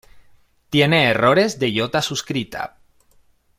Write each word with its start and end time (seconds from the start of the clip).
Tiene 0.71 1.11
errores 1.11 1.59
de 1.59 1.69
iota 1.69 2.01
suscrita. 2.01 2.79